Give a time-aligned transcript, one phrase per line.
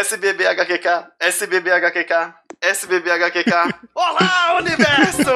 [0.00, 3.52] SBBHQK, SBBHQK, SBBHQK.
[3.94, 5.28] Olá, universo!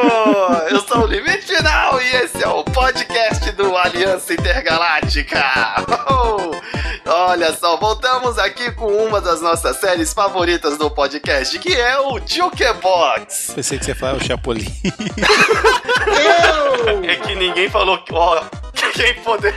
[0.70, 5.44] Eu sou o Limite Final e esse é o podcast do Aliança Intergaláctica.
[6.10, 12.00] Oh, olha só, voltamos aqui com uma das nossas séries favoritas do podcast, que é
[12.00, 13.52] o Jukebox.
[13.54, 14.64] Pensei que você ia falar o Chapolin.
[17.06, 18.42] É que ninguém falou que, ó,
[18.94, 19.54] quem poder.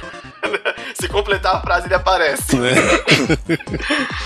[0.94, 2.56] Se completar a frase, ele aparece.
[2.58, 2.72] né?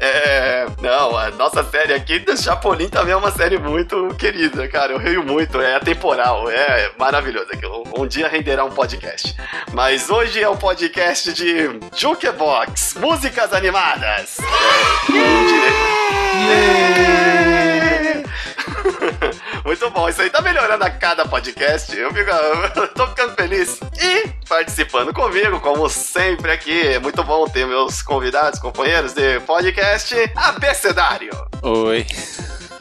[0.00, 4.92] É, não, a nossa série aqui Chapolin também é uma série muito querida, cara.
[4.92, 7.46] Eu rio muito, é atemporal, é maravilhoso.
[7.96, 9.34] Um dia renderá um podcast.
[9.72, 14.38] Mas hoje é o podcast de Jukebox, músicas animadas.
[16.48, 18.22] É,
[19.66, 21.94] Muito bom, isso aí tá melhorando a cada podcast.
[21.98, 22.30] Eu, fico,
[22.80, 23.80] eu tô ficando feliz.
[24.00, 30.14] E participando comigo, como sempre aqui, é muito bom ter meus convidados, companheiros de podcast,
[30.36, 31.32] Abecedário.
[31.62, 32.06] Oi.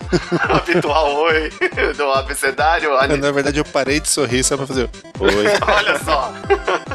[0.48, 1.50] Habitual oi
[1.98, 2.92] do Abecedário.
[3.18, 4.88] Na verdade, eu parei de sorrir só pra fazer.
[5.20, 5.46] Oi.
[5.68, 6.32] Olha só.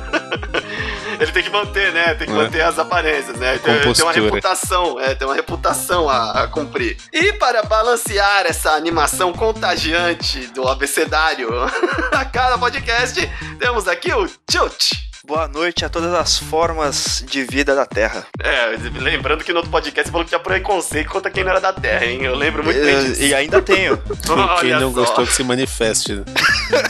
[1.32, 2.14] Tem que manter, né?
[2.14, 2.36] Tem que É.
[2.36, 3.58] manter as aparências, né?
[3.58, 6.96] Tem, tem uma reputação, é, tem uma reputação a, a cumprir.
[7.12, 11.48] E para balancear essa animação contagiante do abecedário
[12.12, 13.20] a cada podcast,
[13.58, 15.09] temos aqui o Chut.
[15.30, 18.26] Boa noite a todas as formas de vida da Terra.
[18.42, 21.60] É, lembrando que no outro podcast você falou que tinha preconceito contra quem não era
[21.60, 22.24] da Terra, hein?
[22.24, 23.22] Eu lembro muito bem disso.
[23.22, 23.96] E, ainda tenho.
[24.58, 25.00] Quem não só.
[25.02, 26.24] gostou que se manifeste.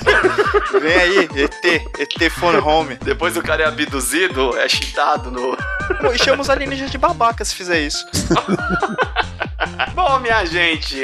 [0.81, 1.65] Vem aí, ET,
[1.99, 2.95] ET Phone Home.
[3.03, 5.55] Depois o cara é abduzido, é cheatado no,
[5.99, 8.07] Pô, e chama os alienígenas de babaca se fizer isso.
[9.95, 10.97] Bom, minha gente,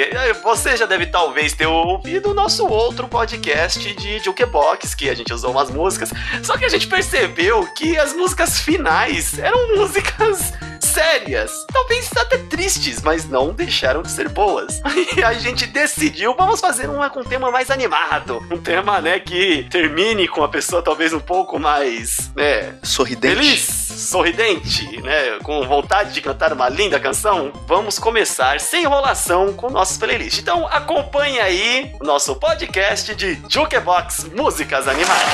[0.43, 5.33] você já deve talvez ter ouvido o nosso outro podcast de Jukebox, que a gente
[5.33, 6.11] usou umas músicas,
[6.43, 7.26] só que a gente percebeu
[7.75, 14.29] que as músicas finais eram músicas sérias, talvez até tristes, mas não deixaram de ser
[14.29, 14.81] boas.
[15.17, 19.19] E a gente decidiu, vamos fazer uma com um tema mais animado, um tema, né,
[19.19, 23.37] que termine com a pessoa talvez um pouco mais, né, Sorridente.
[23.37, 25.39] Feliz, sorridente, né?
[25.43, 30.39] Com vontade de cantar uma linda canção, vamos começar sem enrolação com nossos playlists.
[30.41, 35.33] Então acompanhe aí o nosso podcast de Jukebox Músicas Animadas.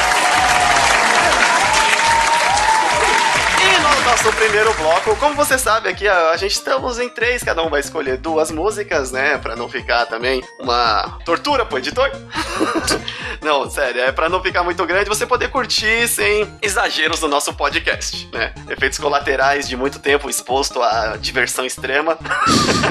[4.13, 7.63] No nosso primeiro bloco, como você sabe aqui, a, a gente estamos em três, cada
[7.63, 9.39] um vai escolher duas músicas, né?
[9.39, 12.11] Pra não ficar também uma tortura pro editor.
[13.41, 17.55] não, sério, é pra não ficar muito grande, você poder curtir sem exageros no nosso
[17.55, 18.53] podcast, né?
[18.69, 22.19] Efeitos colaterais de muito tempo exposto à diversão extrema.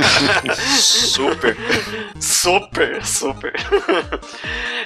[0.75, 1.55] Super.
[2.19, 3.53] Super, super.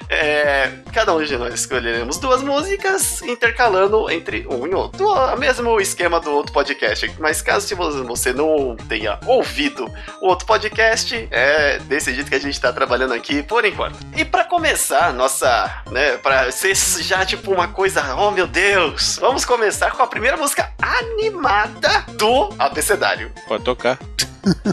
[0.09, 5.07] É, cada um de nós escolheremos duas músicas, intercalando entre um e outro.
[5.07, 7.15] O mesmo esquema do outro podcast.
[7.19, 9.89] Mas caso se você não tenha ouvido
[10.21, 13.97] o outro podcast, é desse jeito que a gente tá trabalhando aqui por enquanto.
[14.17, 19.45] E pra começar, nossa, né, pra ser já tipo uma coisa, oh meu Deus, vamos
[19.45, 23.31] começar com a primeira música animada do Abecedário.
[23.47, 23.97] Pode tocar.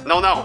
[0.04, 0.44] Não, não.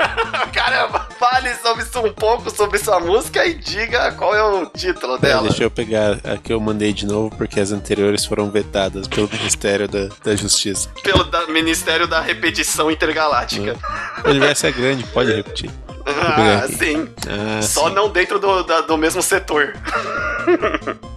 [0.52, 5.18] Caramba, fale sobre isso um pouco sobre sua música e diga qual é o título
[5.18, 5.42] dela.
[5.48, 9.28] deixa eu pegar a que eu mandei de novo, porque as anteriores foram vetadas pelo
[9.28, 10.88] Ministério da, da Justiça.
[11.02, 13.76] Pelo da- Ministério da Repetição Intergaláctica.
[14.24, 15.70] O universo é grande, pode repetir.
[16.06, 17.08] Ah, sim.
[17.28, 17.94] Ah, Só sim.
[17.94, 19.74] não dentro do, da- do mesmo setor.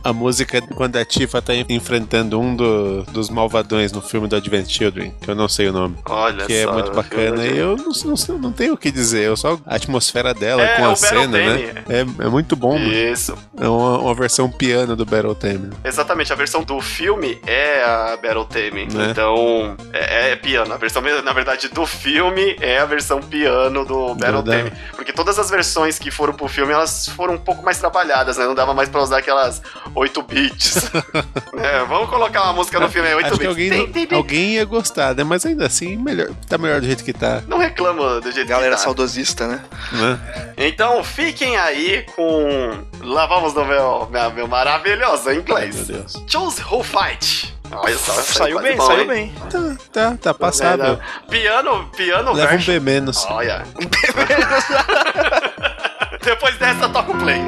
[0.03, 4.67] A música quando a Tifa tá enfrentando um do- dos malvadões no filme do Advent
[4.69, 5.97] Children, que eu não sei o nome.
[6.05, 9.25] Olha que é só, muito bacana e eu não, não, não tenho o que dizer,
[9.25, 11.63] eu só a atmosfera dela É, com o a cena, Theme.
[11.73, 11.83] né?
[11.89, 12.77] É, é muito bom.
[12.79, 13.37] Isso.
[13.59, 15.69] é uma, uma versão piano do Battle Theme.
[15.83, 18.87] Exatamente, a versão do filme é a Battle Theme.
[18.91, 19.09] Né?
[19.11, 20.73] Então, é, é piano.
[20.73, 24.71] A versão, na verdade, do filme é a versão piano do Battle Theme.
[24.95, 28.45] Porque todas as versões que foram pro filme, elas foram um pouco mais trabalhadas, né?
[28.45, 29.61] Não dava mais pra usar aquelas
[29.95, 30.89] 8 bits.
[31.59, 33.41] É, vamos colocar uma música no filme aí, 8 Acho bits.
[33.41, 34.17] que alguém, Tem, tem, tem.
[34.17, 35.23] alguém ia gostar, né?
[35.25, 38.71] Mas ainda assim, melhor, tá melhor do jeito que tá, Não reclama do jeito Galera
[38.71, 38.83] que tá.
[38.85, 39.61] saudosista, né?
[39.91, 40.19] né?
[40.57, 42.85] Então fiquem aí com.
[43.01, 45.75] Lá vamos no meu, meu, meu maravilhoso Ai, inglês.
[45.75, 46.23] meu Deus.
[46.27, 47.53] Choose Who Fight.
[47.71, 49.07] Olha só, Saiu bem, bom, saiu hein?
[49.07, 49.33] bem.
[49.49, 50.85] Tá, tá, tá passável.
[50.85, 50.99] É, não.
[51.29, 52.73] Piano, piano Leva um version.
[52.73, 53.25] B menos.
[53.29, 53.63] Olha.
[56.23, 57.41] Depois dessa, toca o play.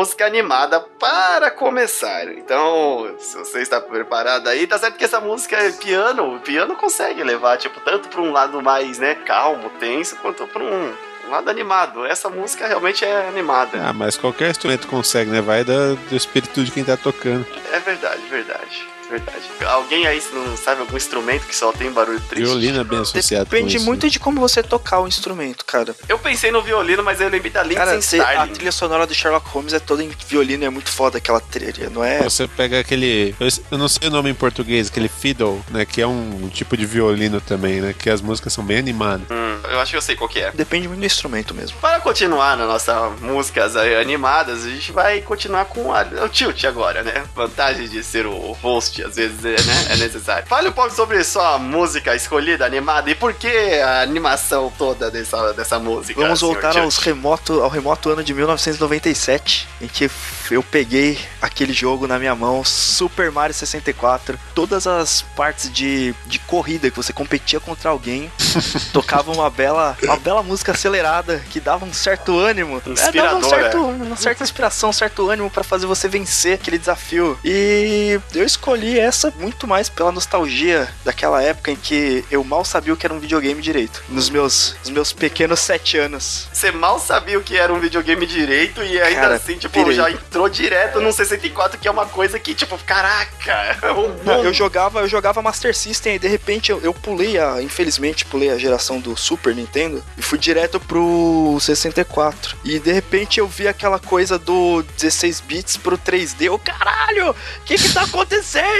[0.00, 2.26] Música animada para começar.
[2.32, 6.36] Então, se você está preparado aí, tá certo que essa música é piano.
[6.36, 10.64] O piano consegue levar, tipo, tanto para um lado mais, né, calmo, tenso, quanto para
[10.64, 10.94] um
[11.28, 12.06] lado animado.
[12.06, 13.78] Essa música realmente é animada.
[13.78, 15.42] Ah, mas qualquer instrumento consegue, né?
[15.42, 17.46] Vai do, do espírito de quem tá tocando.
[17.70, 19.42] É verdade, verdade verdade.
[19.66, 22.44] Alguém aí não sabe algum instrumento que só tem barulho triste?
[22.46, 24.10] Violino é bem associado Depende com isso, muito né?
[24.10, 25.94] de como você tocar o instrumento, cara.
[26.08, 28.52] Eu pensei no violino, mas eu lembrei da Lindsay Cara, cê- a Starling.
[28.52, 31.90] trilha sonora do Sherlock Holmes é toda em violino e é muito foda aquela trilha,
[31.90, 32.22] não é?
[32.22, 33.34] Você pega aquele.
[33.70, 35.84] Eu, não sei o nome em português, aquele fiddle, né?
[35.84, 37.94] Que é um tipo de violino também, né?
[37.96, 39.26] Que as músicas são bem animadas.
[39.30, 40.50] Hum, eu acho que eu sei qual que é.
[40.52, 41.76] Depende muito do instrumento mesmo.
[41.80, 46.64] Para continuar na nossa músicas aí animadas, a gente vai continuar com a, o tilt
[46.64, 47.24] agora, né?
[47.34, 49.86] Vantagem de ser o host, às vezes, é, né?
[49.90, 50.46] é necessário.
[50.46, 55.52] Fale um pouco sobre sua música escolhida, animada, e por que a animação toda dessa,
[55.52, 56.20] dessa música.
[56.20, 60.10] Vamos voltar aos remoto, ao remoto ano de 1997, em que
[60.50, 66.38] eu peguei aquele jogo na minha mão, Super Mario 64, todas as partes de, de
[66.40, 68.30] corrida que você competia contra alguém,
[68.92, 72.92] tocava uma bela, uma bela música acelerada que dava um certo ânimo, É, dava um
[72.92, 73.48] Inspiradora.
[73.48, 77.38] certo, uma certa inspiração, um certo ânimo pra fazer você vencer aquele desafio.
[77.44, 82.92] E eu escolhi essa muito mais pela nostalgia daquela época em que eu mal sabia
[82.92, 86.48] o que era um videogame direito, nos meus, nos meus pequenos sete anos.
[86.52, 89.94] Você mal sabia o que era um videogame direito e ainda Cara, assim, tipo, pirei.
[89.94, 94.52] já entrou direto no 64, que é uma coisa que, tipo, caraca, é Não, eu
[94.52, 98.58] jogava, eu jogava Master System e de repente eu, eu pulei a, infelizmente pulei a
[98.58, 102.56] geração do Super Nintendo e fui direto pro 64.
[102.64, 106.42] E de repente eu vi aquela coisa do 16 bits pro 3D.
[106.42, 108.79] Eu, caralho, o que que tá acontecendo?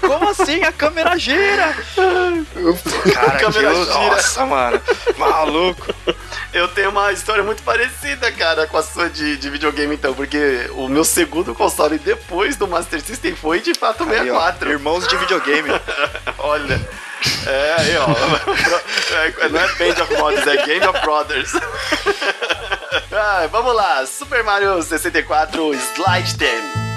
[0.00, 1.74] Como assim a câmera gira?
[3.14, 3.94] Cara, câmera gira.
[3.94, 4.80] Nossa, mano,
[5.16, 5.94] maluco.
[6.52, 10.68] Eu tenho uma história muito parecida, cara, com a sua de, de videogame, então, porque
[10.72, 14.70] o meu segundo console depois do Master System foi de fato o Aí, ó, 64.
[14.70, 15.70] irmãos de videogame.
[16.38, 16.80] Olha.
[17.46, 18.06] É, aí, ó.
[19.44, 21.52] É, não é Band of Brothers, é Game of Brothers.
[23.12, 26.89] Ah, vamos lá, Super Mario 64 Slide 10.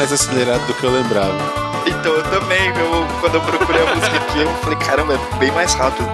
[0.00, 1.36] Mais acelerado do que eu lembrava.
[1.84, 2.72] Então eu também,
[3.20, 6.08] quando eu procurei a música aqui, eu falei, caramba, é bem mais rápido.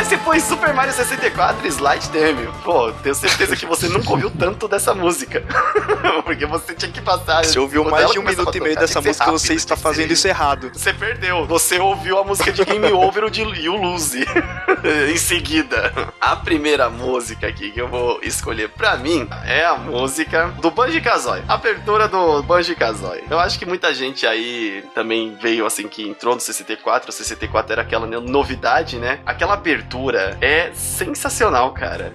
[0.00, 2.52] Esse foi Super Mario 64 Slide Demo.
[2.64, 5.42] Pô, tenho certeza que você nunca ouviu tanto dessa música.
[6.24, 7.44] Porque você tinha que passar.
[7.44, 9.76] Você ouviu mais de um minuto e meio tocar, dessa música, você rápido, está tem
[9.76, 10.70] que fazendo ser- isso errado.
[10.72, 11.46] Você perdeu.
[11.46, 14.24] Você ouviu a música de Game Over de You Lose
[15.10, 15.92] em seguida.
[16.20, 21.00] A primeira música aqui que eu vou escolher pra mim é a música do Banjo
[21.02, 21.42] Kazooie.
[21.48, 23.24] Abertura do Banjo Kazooie.
[23.30, 27.10] Eu acho que muita gente aí também veio assim que entrou no 64.
[27.10, 29.20] O 64 era aquela novidade, né?
[29.26, 32.14] Aquela abertura é sensacional, cara.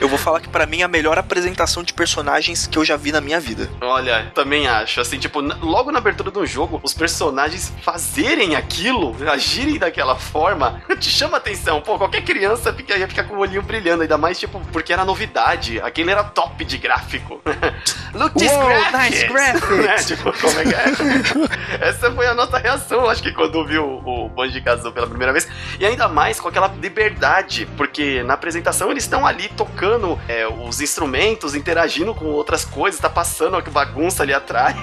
[0.00, 2.96] Eu vou falar que pra mim é a melhor apresentação de personagens que eu já
[2.96, 3.68] vi na minha vida.
[3.80, 5.00] Olha, também acho.
[5.00, 11.10] Assim, tipo, logo na abertura do jogo, os personagens fazerem aquilo, agirem daquela forma, te
[11.10, 11.79] chama atenção.
[11.82, 15.04] Pô, qualquer criança fica, ia ficar com o olhinho brilhando, ainda mais, tipo, porque era
[15.04, 15.80] novidade.
[15.80, 17.40] Aquele era top de gráfico.
[18.14, 18.98] Look this graphics!
[18.98, 19.76] nice graphics!
[19.76, 19.96] Né?
[19.96, 21.78] Tipo, como é que é?
[21.88, 25.48] Essa foi a nossa reação, acho que quando viu o Banjo Kazooie pela primeira vez.
[25.78, 30.80] E ainda mais com aquela liberdade, porque na apresentação eles estão ali tocando é, os
[30.80, 34.76] instrumentos, interagindo com outras coisas, tá passando a bagunça ali atrás.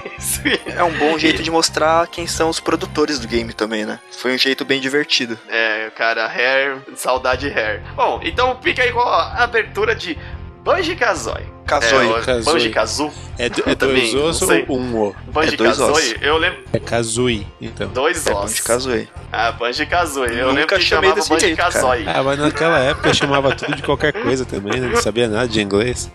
[0.66, 4.00] É um bom jeito de mostrar quem são os produtores do game também, né?
[4.10, 5.38] Foi um jeito bem divertido.
[5.48, 7.82] É, cara, Hair, saudade Hair.
[7.94, 10.18] Bom, então fica aí com a abertura de
[10.62, 11.57] Banjo Kazooie.
[11.68, 12.10] Kazooie.
[12.10, 12.44] É, Kazooie.
[12.44, 13.12] Banjo Kazoo.
[13.38, 15.16] É, é dois ossos ou um O?
[15.26, 16.58] Banjo É dois Kazooie, eu lembro.
[16.72, 17.88] É Kazooie, então.
[17.90, 18.50] Dois É ossos.
[18.50, 19.08] Banjo Kazooie.
[19.30, 20.30] Ah, Banjo Kazooie.
[20.38, 21.72] Eu Nunca lembro que chamei chamava desse Banjo jeito, cara.
[21.72, 22.04] Kazooie.
[22.08, 24.88] Ah, mas naquela época eu chamava tudo de qualquer coisa também, né?
[24.88, 26.10] Não sabia nada de inglês.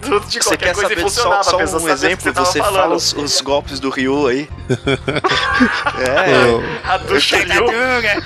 [0.00, 2.22] Tudo de Você qualquer quer coisa saber funcionava, só, só um exemplo?
[2.22, 4.48] você Você fala os, os golpes do Ryu aí.
[5.98, 6.88] é.
[6.88, 8.22] A do Shiryu, né?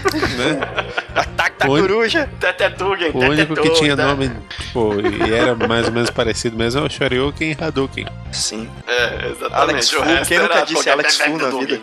[1.14, 2.28] Ataque da coruja.
[2.38, 4.94] Tetetugen, O único que tinha nome, tipo,
[5.26, 8.68] e era mais ou menos parecido mesmo é o Shoryuken e Hadouken, Sim.
[8.87, 9.54] É, exatamente.
[9.54, 11.80] Alex Fu, quem nunca disse Alex Fu na vida?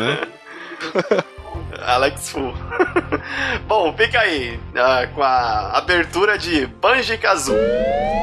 [0.00, 0.20] né?
[1.86, 2.52] Alex Fu.
[3.66, 8.17] Bom, fica aí ah, com a abertura de Banjo Kazooie.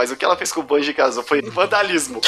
[0.00, 2.20] Mas o que ela fez com o Banjo Kazooie foi vandalismo.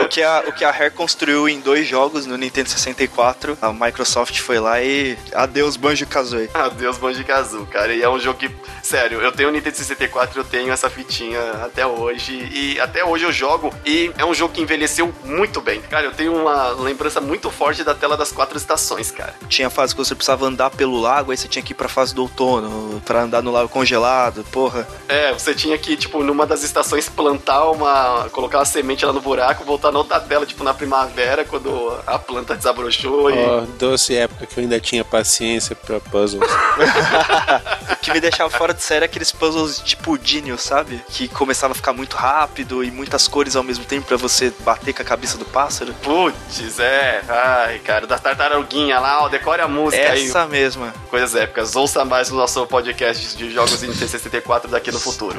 [0.00, 3.72] o, que a, o que a Rare construiu em dois jogos no Nintendo 64, a
[3.72, 5.16] Microsoft foi lá e.
[5.34, 6.50] Adeus, Banjo Kazooie.
[6.52, 7.94] Adeus, Banjo Kazooie, cara.
[7.94, 8.50] E é um jogo que,
[8.82, 12.32] sério, eu tenho o Nintendo 64, eu tenho essa fitinha até hoje.
[12.52, 13.72] E até hoje eu jogo.
[13.84, 15.80] E é um jogo que envelheceu muito bem.
[15.82, 19.34] Cara, eu tenho uma lembrança muito forte da tela das quatro estações, cara.
[19.48, 22.14] Tinha fase que você precisava andar pelo lago, aí você tinha que ir pra fase
[22.14, 24.86] do outono, pra andar no lago congelado, porra.
[25.08, 28.28] É, você tinha que, tipo, numa das estações plantar uma.
[28.30, 32.18] colocar uma semente lá no buraco, voltar na outra tela, tipo, na primavera, quando a
[32.18, 33.38] planta desabrochou e.
[33.38, 36.48] Ó, doce época que eu ainda tinha paciência pra puzzles.
[37.90, 41.02] O que me deixava fora de série é aqueles puzzles tipo Dinion, sabe?
[41.08, 44.92] Que começava a ficar muito rápido e muitas cores ao mesmo tempo pra você bater
[44.94, 45.92] com a cabeça do pássaro.
[46.02, 47.22] Putz, é.
[47.28, 50.26] Ai, cara, da tartaruguinha lá, ó, decore a música aí.
[50.26, 50.94] Essa mesma.
[51.10, 51.74] Coisas épicas.
[51.76, 55.38] Ouça mais no nosso podcast de jogos em T64 daqui no futuro.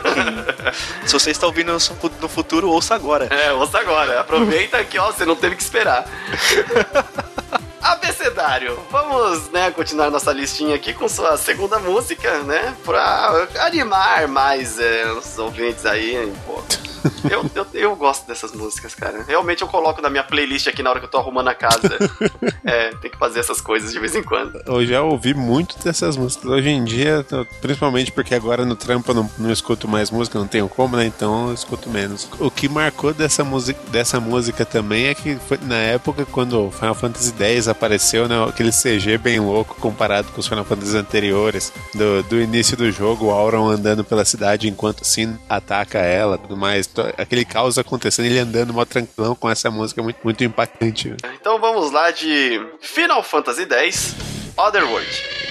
[1.06, 1.76] Se você está ouvindo
[2.20, 3.26] no futuro, ouça agora.
[3.26, 4.20] É, ouça agora.
[4.20, 6.04] Aproveita que, ó, você não teve que esperar.
[7.82, 14.28] ABC Cedário, vamos, né, continuar nossa listinha aqui com sua segunda música, né, pra animar
[14.28, 16.62] mais é, os ouvintes aí, pô.
[17.28, 19.24] Eu, eu, eu, gosto dessas músicas, cara.
[19.26, 21.98] Realmente eu coloco na minha playlist aqui na hora que eu tô arrumando a casa.
[22.64, 24.60] é, tem que fazer essas coisas de vez em quando.
[24.66, 26.50] Eu já ouvi muito dessas músicas.
[26.50, 27.24] Hoje em dia,
[27.60, 31.04] principalmente porque agora no trampo eu não, não escuto mais música, não tenho como, né?
[31.04, 32.28] Então eu escuto menos.
[32.38, 36.94] O que marcou dessa, música, dessa música também é que foi na época quando Final
[36.94, 38.44] Fantasy X apareceu, né?
[38.48, 41.72] Aquele CG bem louco comparado com os Final Fantasy anteriores.
[41.94, 46.56] Do, do início do jogo, o Auron andando pela cidade enquanto Sin ataca ela tudo
[46.56, 51.14] mais aquele caos acontecendo, ele andando mó tranquilão com essa música muito, muito impactante.
[51.40, 54.14] Então vamos lá de Final Fantasy X,
[54.56, 55.41] Otherworld.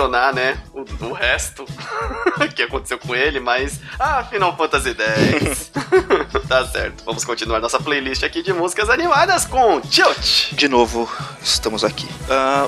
[0.00, 1.64] Mencionar, né, o, o resto
[2.56, 3.80] que aconteceu com ele, mas.
[3.98, 5.70] Ah, Final Fantasy X.
[6.48, 7.04] tá certo.
[7.04, 10.52] Vamos continuar nossa playlist aqui de músicas animadas com Tilt.
[10.52, 11.10] De novo,
[11.42, 12.08] estamos aqui.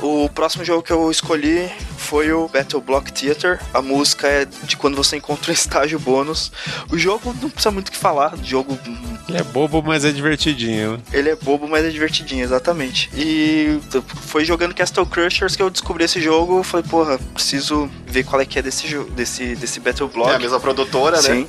[0.03, 1.73] Uh, o próximo jogo que eu escolhi
[2.13, 3.59] foi o Battle Block Theater.
[3.73, 6.53] A música é de quando você encontra um estágio bônus.
[6.91, 8.35] O jogo não precisa muito o que falar.
[8.35, 8.79] O jogo.
[9.27, 11.03] Ele é bobo, mas é divertidinho.
[11.11, 13.09] Ele é bobo, mas é divertidinho, exatamente.
[13.17, 13.81] E
[14.27, 16.59] foi jogando Castle Crushers que eu descobri esse jogo.
[16.59, 20.33] Eu falei, porra, preciso ver qual é que é desse jogo, desse, desse Battle Block.
[20.33, 21.29] É a mesma produtora, Sim.
[21.29, 21.37] né?
[21.37, 21.49] Sim.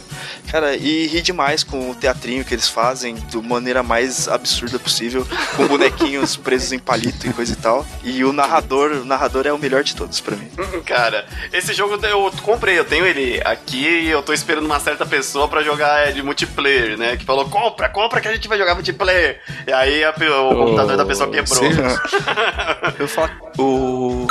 [0.49, 5.27] Cara, e ri demais com o teatrinho que eles fazem, de maneira mais absurda possível,
[5.57, 7.85] com bonequinhos presos em palito e coisa e tal.
[8.01, 10.52] E o narrador, o narrador é o melhor de todos para mim.
[10.85, 15.05] Cara, esse jogo eu comprei, eu tenho ele aqui e eu tô esperando uma certa
[15.05, 17.17] pessoa para jogar de multiplayer, né?
[17.17, 19.41] Que falou: compra, compra que a gente vai jogar multiplayer.
[19.67, 21.63] E aí a, o oh, computador da pessoa quebrou.
[22.99, 24.27] eu falo, o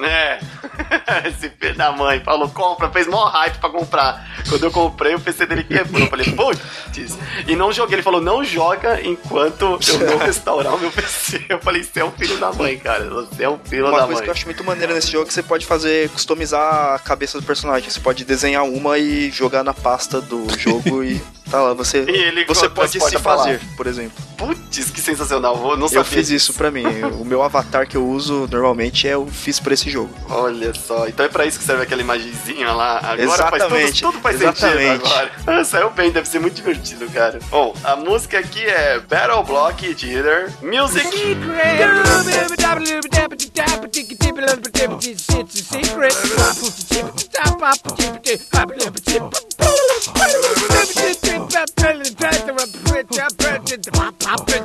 [0.00, 0.38] É.
[1.28, 4.26] Esse filho da mãe falou, compra, fez mó hype pra comprar.
[4.48, 6.02] Quando eu comprei, o PC dele quebrou.
[6.02, 7.18] Eu falei, putz.
[7.46, 7.96] E não joguei.
[7.96, 11.44] Ele falou, não joga enquanto eu não restaurar o meu PC.
[11.48, 13.08] Eu falei, você é um filho da mãe, cara.
[13.08, 14.22] Você é um filho Uma da coisa mãe.
[14.24, 17.40] que eu acho muito maneira nesse jogo é que você pode fazer, customizar a cabeça
[17.40, 17.88] do personagem.
[17.88, 21.74] Você pode desenhar uma e jogar na pasta do jogo e tá lá.
[21.74, 23.38] Você, E ele você pode se pra lá.
[23.38, 24.24] fazer, por exemplo.
[24.36, 25.56] Putz, que sensacional.
[25.70, 26.50] Eu não sabia Eu fiz disso.
[26.50, 26.84] isso pra mim.
[27.18, 30.10] o meu avatar que eu uso normalmente é eu fiz pra esse jogo.
[30.28, 32.98] Olha só, então é pra isso que serve aquela imagenzinha lá.
[32.98, 35.02] Agora faz Exatamente, tudo, tudo faz exatamente.
[35.02, 35.30] sentido agora.
[35.60, 37.38] Ah, saiu bem, deve ser muito divertido, cara.
[37.50, 41.06] Bom, a música aqui é Battle Block Theater Music.
[51.36, 54.64] Rip up, turn the tractor up, switch up, punch it, pop, pop, it,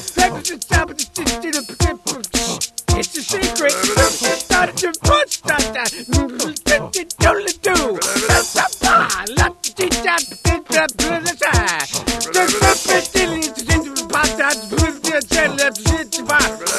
[0.00, 0.90] stop, it, stop,
[2.96, 3.72] it's a secret.
[3.72, 5.90] Start your punch, start that.
[7.18, 7.98] Don't let do.
[8.42, 9.58] Stop, stop, let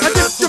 [0.02, 0.48] I just a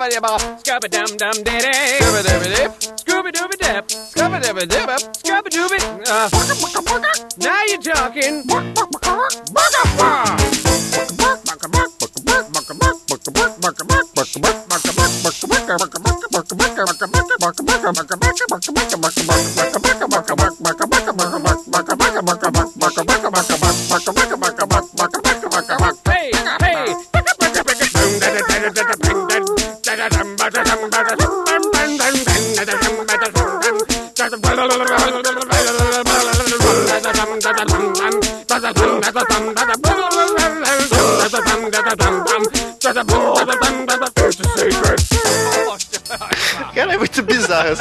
[0.03, 1.71] Scabba dabba, scabba dum dum diddy.
[2.01, 5.77] Scabba dabba dip, scooba dooba dip, scabba dabba dip up, scabba dooba.
[6.05, 6.29] Uh,
[7.37, 8.43] now you're talking.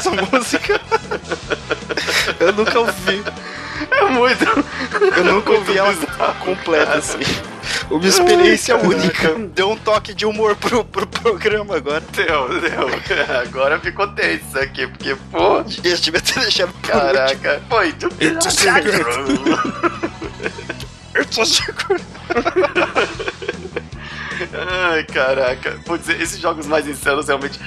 [0.02, 0.80] Essa música.
[2.40, 3.22] Eu nunca ouvi.
[3.90, 4.44] É muito.
[5.16, 5.94] Eu nunca ouvi ela
[6.40, 7.18] completa assim.
[7.90, 9.34] Uma experiência Ai, única.
[9.54, 12.02] Deu um toque de humor pro, pro programa agora.
[12.12, 12.88] Deu, deu.
[13.42, 15.64] Agora ficou tenso aqui, porque, pô, Eu
[15.96, 18.14] devia ter deixado caraca, foi tudo.
[18.20, 19.06] It's a secret.
[21.14, 22.02] It's a secret.
[24.92, 25.78] Ai, caraca.
[25.85, 27.59] Putz, esses jogos mais insanos realmente.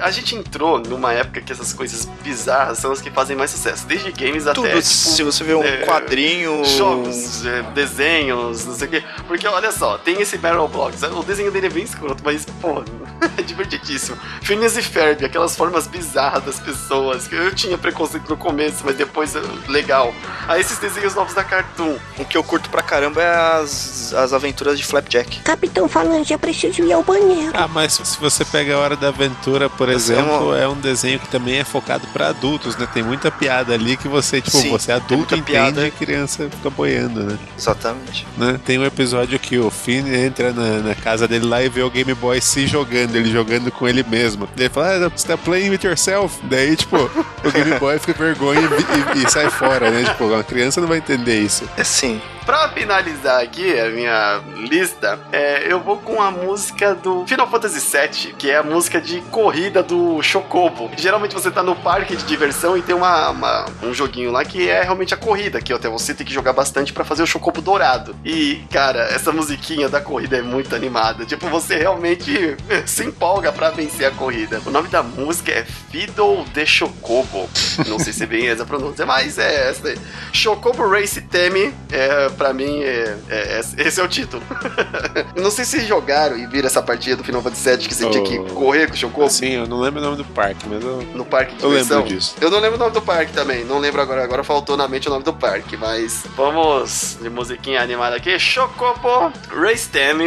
[0.00, 3.86] A gente entrou numa época que essas coisas bizarras são as que fazem mais sucesso.
[3.86, 4.70] Desde games Tudo, até.
[4.70, 6.64] tipo, se você vê um é, quadrinho.
[6.64, 9.04] Jogos, é, desenhos, não sei o quê.
[9.26, 11.02] Porque olha só, tem esse Battle Blocks.
[11.02, 12.82] O desenho dele é bem escroto, mas, pô,
[13.46, 14.16] divertidíssimo.
[14.42, 17.26] Phineas e Ferb, aquelas formas bizarras das pessoas.
[17.26, 20.14] que Eu tinha preconceito no começo, mas depois, é, legal.
[20.48, 21.96] Aí esses desenhos novos da Cartoon.
[22.18, 25.40] O que eu curto pra caramba é as, as aventuras de Flapjack.
[25.40, 27.52] Capitão Falange, eu preciso ir ao banheiro.
[27.54, 31.18] Ah, mas se você pega a Hora da Aventura, por é exemplo, é um desenho
[31.18, 32.88] que também é focado pra adultos, né?
[32.92, 35.84] Tem muita piada ali que você, tipo, Sim, você tem adulto entende piada.
[35.84, 37.38] e a criança fica boiando, né?
[37.56, 38.26] Exatamente.
[38.36, 38.58] né?
[38.64, 41.90] Tem um episódio que o Finn entra na, na casa dele lá e vê o
[41.90, 44.46] Game Boy se jogando, ele jogando com ele mesmo.
[44.56, 46.38] Daí ele fala, ah, você tá playing with yourself?
[46.44, 50.04] Daí, tipo, o Game Boy fica com vergonha e, e- e sai fora, né?
[50.04, 51.64] Tipo, uma criança não vai entender isso.
[51.76, 52.20] É sim.
[52.44, 57.80] Pra finalizar aqui a minha lista, é, eu vou com a música do Final Fantasy
[57.80, 60.90] VII, que é a música de corrida do Chocobo.
[60.96, 64.68] Geralmente você tá no parque de diversão e tem uma, uma- um joguinho lá que
[64.68, 67.60] é realmente a corrida, que até você tem que jogar bastante pra fazer o Chocobo
[67.60, 68.16] dourado.
[68.24, 71.24] E, cara, essa musiquinha da corrida é muito animada.
[71.24, 74.60] Tipo, você realmente se empolga pra vencer a corrida.
[74.64, 77.48] O nome da música é Fiddle de Chocobo.
[77.86, 79.98] Não sei se é bem essa pronúncia, mas é essa daí.
[80.32, 84.42] Chocobo Race Theme, é, pra mim, é, é- é- esse é o título.
[85.36, 88.24] não sei se jogaram e viram essa partida do Final Fantasy VII que você tinha
[88.24, 88.44] que Oh.
[88.54, 91.02] correr com o Chocobo Sim, eu não lembro o nome do parque, mas eu.
[91.14, 92.34] no parque de Eu lembro disso.
[92.40, 95.08] Eu não lembro o nome do parque também, não lembro agora, agora faltou na mente
[95.08, 98.38] o nome do parque, mas vamos de musiquinha animada aqui.
[98.38, 100.26] Chocobo Race Theme.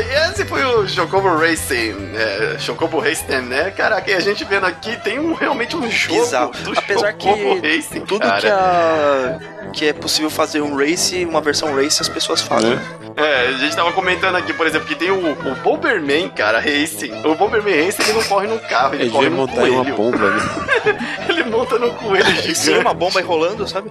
[0.00, 3.70] E esse foi o Chocobo Racing, é, Chocobo Racing, né?
[3.70, 6.52] Caraca, e a gente vendo aqui, tem um, realmente um jogo Bizarro.
[6.52, 8.40] do Apesar Chocobo que Racing, Tudo cara.
[8.40, 9.38] que, a,
[9.72, 12.70] que é possível fazer um race, uma versão race, as pessoas fazem.
[12.70, 12.82] Né?
[13.16, 17.12] É, a gente tava comentando aqui, por exemplo, que tem o, o Bomberman, cara, Racing.
[17.24, 19.82] O Bomberman Racing, ele não corre num carro, ele Ele corre num montar em uma
[19.84, 19.96] coelho.
[19.96, 20.42] bomba, né?
[21.68, 22.80] Monta no coelho E sim, gigante.
[22.80, 23.90] uma bomba aí rolando, sabe?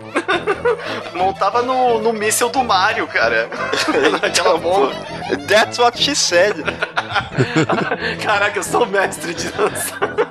[1.13, 3.47] Montava no, no míssel do Mario, cara.
[4.23, 4.93] Aquela bomba.
[5.47, 6.55] That's what she said.
[8.23, 10.26] Caraca, eu sou mestre de lançar.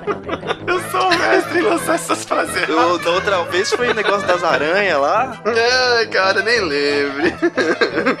[0.67, 2.67] Eu sou mestre em lançar essas frases.
[2.69, 5.37] Eu, da outra vez foi o negócio das aranhas lá.
[5.45, 7.33] Ai, cara, nem lembre.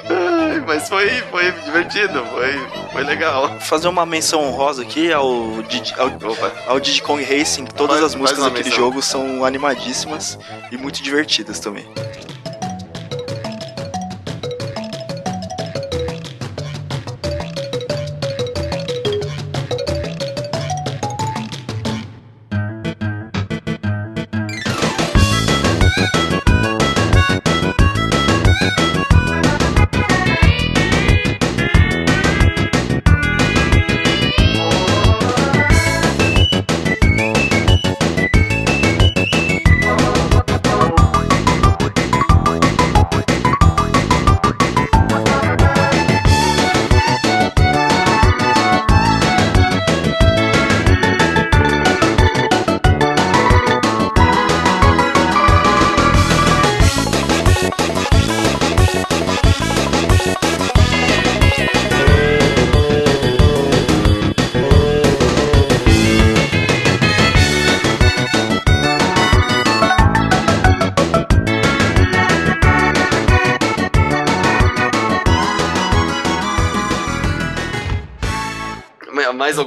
[0.09, 2.53] Ai, Mas foi, foi divertido, foi,
[2.91, 3.49] foi legal.
[3.49, 6.51] Vou fazer uma menção honrosa aqui ao, ao, Opa.
[6.67, 7.65] ao Diddy Kong Racing.
[7.65, 8.77] Todas Faz- as músicas daquele menção.
[8.79, 10.37] jogo são animadíssimas
[10.71, 11.87] e muito divertidas também.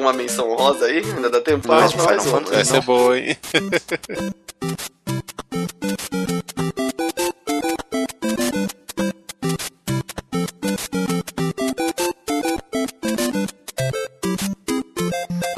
[0.00, 0.98] Alguma menção honrosa aí?
[0.98, 1.68] Ainda dá tempo?
[1.68, 2.58] Não, a gente faz não, outra.
[2.58, 3.36] Essa é boa, hein?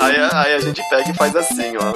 [0.00, 1.94] Aí, aí a gente pega e faz assim, ó.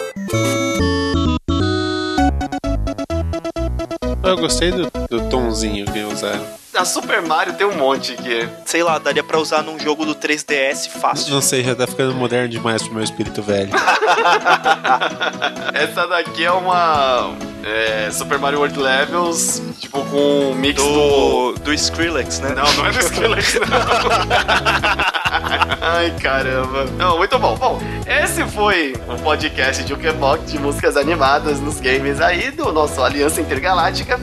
[4.22, 6.65] Eu gostei do, do tonzinho que usaram.
[6.76, 8.46] A Super Mario tem um monte aqui.
[8.66, 11.32] Sei lá, daria pra usar num jogo do 3DS fácil.
[11.32, 13.70] Não sei, já tá ficando moderno demais pro meu espírito velho.
[15.72, 17.34] Essa daqui é uma
[17.64, 20.92] é, Super Mario World Levels, tipo com um mix do.
[20.92, 22.54] Do, do Skrillex, né?
[22.54, 23.66] Não, não é do Skrillex, não.
[25.80, 26.84] Ai, caramba.
[26.98, 27.56] Não, muito bom.
[27.56, 33.02] Bom, esse foi o podcast de Ukebox de músicas animadas nos games aí do nosso
[33.02, 34.20] Aliança Intergaláctica.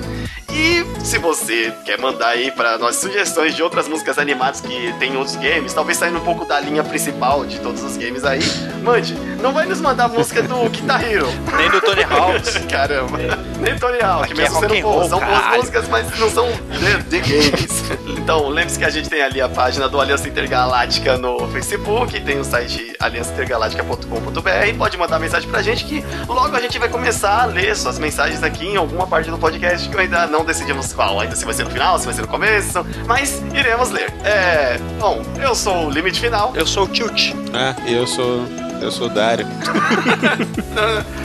[0.55, 5.13] E se você quer mandar aí para nós sugestões de outras músicas animadas que tem
[5.13, 8.39] em outros games, talvez saindo um pouco da linha principal de todos os games aí,
[8.83, 9.15] mande.
[9.41, 11.27] Não vai nos mandar música do Guitar Hero.
[11.57, 12.57] Nem do Tony Hawk's.
[12.69, 13.17] Caramba.
[13.59, 16.47] Nem Tony Hawk, Aqui é mesmo rock sendo roll, São boas músicas, mas não são
[16.51, 17.83] de, de games.
[18.17, 22.39] Então, lembre-se que a gente tem ali a página do Aliança Intergaláctica no Facebook, tem
[22.39, 24.77] o site aliançaintergaláctica.com.br.
[24.77, 28.43] Pode mandar mensagem pra gente que logo a gente vai começar a ler suas mensagens
[28.43, 31.19] aqui em alguma parte do podcast que eu ainda não decidimos qual.
[31.19, 34.11] Ainda se vai ser no final, se vai ser no começo, mas iremos ler.
[34.23, 34.77] É.
[34.99, 36.51] Bom, eu sou o Limite Final.
[36.55, 37.33] Eu sou o Tilt.
[37.53, 38.45] Ah, eu sou.
[38.83, 39.47] Eu sou Dário.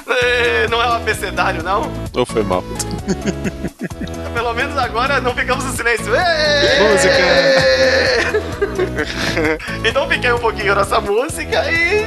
[0.07, 1.91] É, Não é um abecedário, não?
[2.15, 2.63] Ou foi mal?
[4.33, 6.15] Pelo menos agora não ficamos em silêncio.
[6.15, 6.79] Êêê!
[9.85, 12.07] então fiquei um pouquinho nessa música e.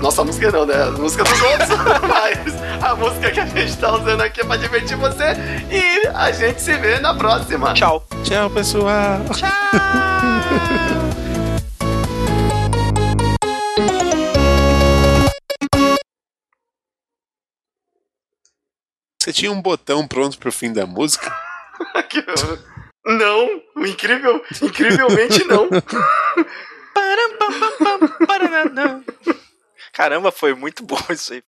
[0.00, 0.74] Nossa música não, né?
[0.84, 1.70] A música dos outros.
[2.08, 5.34] Mas a música que a gente tá usando aqui é pra divertir você.
[5.70, 7.72] E a gente se vê na próxima.
[7.74, 8.06] Tchau.
[8.22, 9.18] Tchau, pessoal.
[19.24, 21.34] Você tinha um botão pronto pro fim da música?
[23.06, 25.68] Não, incrível, incrivelmente não.
[29.94, 31.42] Caramba, foi muito bom isso aí.